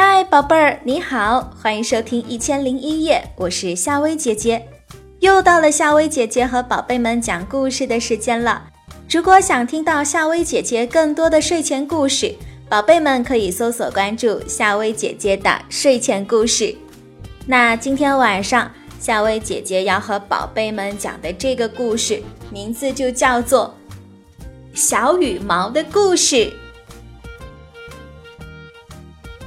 [0.00, 4.64] 嗨，宝贝儿，你好，欢迎收听《一千零一夜》，我是夏薇姐姐。
[5.18, 8.62] 又到了夏薇姐姐和宝贝们讲故事的时间了。
[9.10, 12.32] 如果想听到夏薇姐姐更多的睡前故事，
[12.68, 16.72] 宝贝们可以搜索关注夏薇姐姐的睡前故事。
[17.44, 18.70] 那今天晚上，
[19.00, 22.22] 夏薇姐姐要和宝贝们讲的这个故事，
[22.52, 23.74] 名字就叫做
[24.80, 26.36] 《小羽毛的故事》。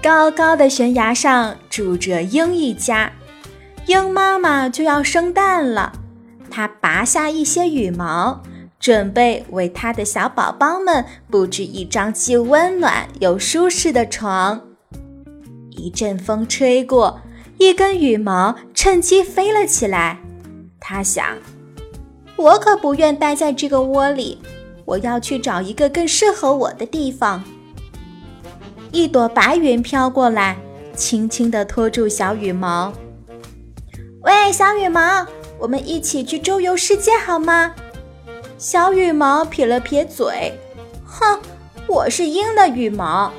[0.01, 3.11] 高高的悬崖上住着鹰一家，
[3.85, 5.93] 鹰妈妈就要生蛋了。
[6.49, 8.41] 它拔下一些羽毛，
[8.79, 14.59] 准备为它的小宝宝们布置一张既温暖又舒适的床。
[15.69, 17.21] 一阵风吹过，
[17.59, 20.17] 一根羽毛趁机飞了起来。
[20.79, 21.23] 它想
[22.35, 24.39] ：“我可不愿待在这个窝里，
[24.83, 27.43] 我要去找一个更适合我的地方。”
[28.91, 30.57] 一朵白云飘过来，
[30.97, 32.91] 轻轻地托住小羽毛。
[34.23, 35.25] 喂，小羽毛，
[35.57, 37.73] 我们一起去周游世界好吗？
[38.57, 40.53] 小羽毛撇了撇嘴，
[41.05, 41.39] 哼，
[41.87, 43.31] 我是鹰的羽毛，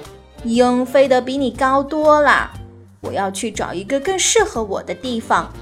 [0.44, 2.50] 鹰飞得比你高多了。
[3.02, 5.52] 我要去找一个更适合我的地方。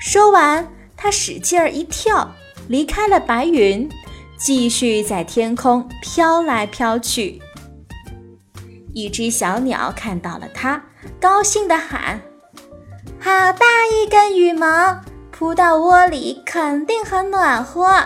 [0.00, 2.30] 说完，它使劲儿一跳，
[2.68, 3.86] 离开了白云，
[4.38, 7.42] 继续在天空飘来飘去。
[8.94, 10.82] 一只小鸟看到了它，
[11.20, 12.20] 高兴地喊
[13.18, 15.00] ：“好大一根羽毛，
[15.32, 18.04] 扑到窝里肯定很暖和。”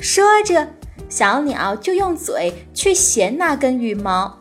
[0.00, 0.68] 说着，
[1.08, 4.36] 小鸟就用嘴去衔那根羽毛。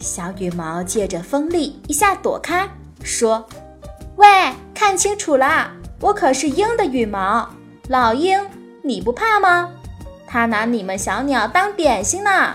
[0.00, 2.68] 小羽毛借着风力一下躲开，
[3.02, 3.46] 说
[4.16, 4.26] ：“喂，
[4.74, 7.50] 看清楚了，我可是鹰的羽毛，
[7.88, 8.40] 老鹰，
[8.82, 9.70] 你不怕吗？
[10.26, 12.54] 它拿你们小鸟当点心呢。”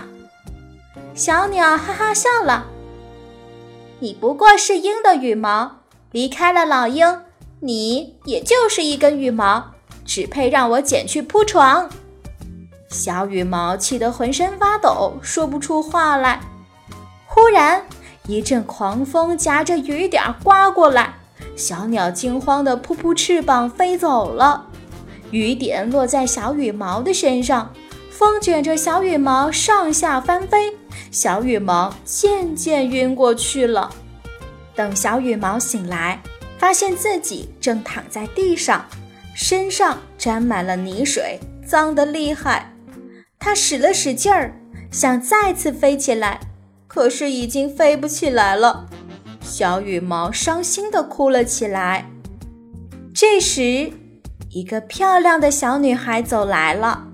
[1.14, 2.66] 小鸟哈哈笑了。
[4.00, 5.76] 你不过是鹰的羽毛，
[6.10, 7.20] 离开了老鹰，
[7.60, 11.88] 你也就是一根羽毛，只配让我捡去铺床。
[12.88, 16.40] 小羽毛气得浑身发抖，说不出话来。
[17.26, 17.86] 忽然，
[18.26, 21.14] 一阵狂风夹着雨点刮过来，
[21.54, 24.66] 小鸟惊慌地扑扑翅膀飞走了。
[25.30, 27.72] 雨点落在小羽毛的身上，
[28.10, 30.76] 风卷着小羽毛上下翻飞。
[31.14, 33.88] 小羽毛渐渐晕过去了。
[34.74, 36.20] 等小羽毛醒来，
[36.58, 38.84] 发现自己正躺在地上，
[39.32, 42.74] 身上沾满了泥水，脏得厉害。
[43.38, 44.60] 他使了使劲儿，
[44.90, 46.40] 想再次飞起来，
[46.88, 48.86] 可是已经飞不起来了。
[49.40, 52.10] 小羽毛伤心地哭了起来。
[53.14, 53.92] 这时，
[54.50, 57.06] 一个漂亮的小女孩走来了，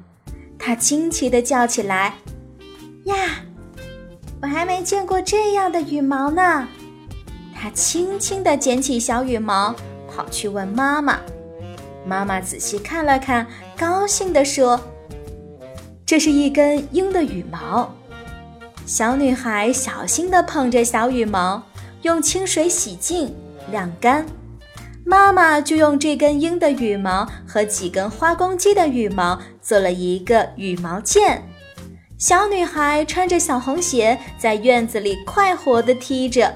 [0.59, 2.15] 她惊奇地叫起来
[3.05, 3.15] ：“呀！”
[4.43, 6.67] 我还没见过这样的羽毛呢。
[7.55, 9.75] 他轻轻地捡起小羽毛，
[10.09, 11.19] 跑去问妈妈。
[12.07, 13.47] 妈妈仔细看了看，
[13.77, 14.81] 高兴地说
[16.07, 17.95] ：“这是一根鹰的羽毛。”
[18.87, 21.63] 小女孩小心地捧着小羽毛，
[22.03, 23.35] 用清水洗净、
[23.71, 24.25] 晾干。
[25.05, 31.43] 妈妈就用这根鹰的羽毛和几根花公鸡的羽毛做了一个羽毛剑。
[32.21, 36.55] 小女孩穿着小红鞋，在院子里快活地踢着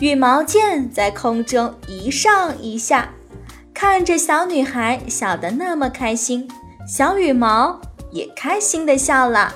[0.00, 3.08] 羽毛毽，在空中一上一下，
[3.72, 6.46] 看着小女孩笑得那么开心，
[6.86, 7.80] 小羽毛
[8.10, 9.54] 也开心地笑了。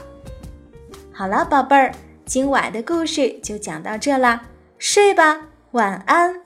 [1.13, 1.93] 好了，宝贝儿，
[2.25, 4.45] 今晚的故事就讲到这啦，
[4.79, 5.43] 睡吧，
[5.73, 6.46] 晚安。